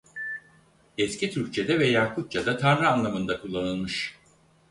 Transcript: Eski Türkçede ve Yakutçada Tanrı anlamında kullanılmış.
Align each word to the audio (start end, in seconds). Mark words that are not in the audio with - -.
Eski 0.97 1.31
Türkçede 1.31 1.79
ve 1.79 1.87
Yakutçada 1.87 2.57
Tanrı 2.57 2.89
anlamında 2.89 3.41
kullanılmış. 3.41 4.15